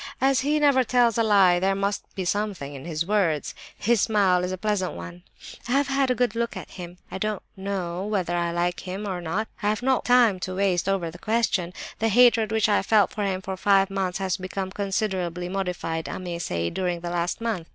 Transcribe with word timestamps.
As 0.19 0.39
he 0.39 0.57
never 0.57 0.83
tells 0.83 1.15
a 1.19 1.21
lie, 1.21 1.59
there 1.59 1.75
must 1.75 2.03
be 2.15 2.25
something 2.25 2.73
in 2.73 2.85
his 2.85 3.05
words. 3.05 3.53
His 3.77 4.01
smile 4.01 4.43
is 4.43 4.51
a 4.51 4.57
pleasant 4.57 4.93
one. 4.93 5.21
I 5.67 5.73
have 5.73 5.89
had 5.89 6.09
a 6.09 6.15
good 6.15 6.33
look 6.33 6.57
at 6.57 6.71
him. 6.71 6.97
I 7.11 7.19
don't 7.19 7.43
know 7.55 8.03
whether 8.07 8.35
I 8.35 8.49
like 8.51 8.79
him 8.79 9.07
or 9.07 9.21
not; 9.21 9.47
and 9.61 9.67
I 9.67 9.69
have 9.69 9.83
no 9.83 9.99
time 9.99 10.39
to 10.39 10.55
waste 10.55 10.89
over 10.89 11.11
the 11.11 11.19
question. 11.19 11.71
The 11.99 12.09
hatred 12.09 12.51
which 12.51 12.67
I 12.67 12.81
felt 12.81 13.11
for 13.11 13.23
him 13.25 13.43
for 13.43 13.55
five 13.55 13.91
months 13.91 14.17
has 14.17 14.37
become 14.37 14.71
considerably 14.71 15.47
modified, 15.49 16.09
I 16.09 16.17
may 16.17 16.39
say, 16.39 16.71
during 16.71 17.01
the 17.01 17.11
last 17.11 17.39
month. 17.39 17.67